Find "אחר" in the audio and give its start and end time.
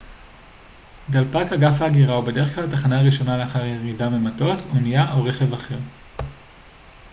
5.53-5.77